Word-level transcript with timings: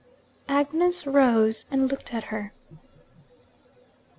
Agnes 0.49 1.05
rose 1.05 1.65
and 1.69 1.87
looked 1.91 2.11
at 2.11 2.23
her. 2.33 2.51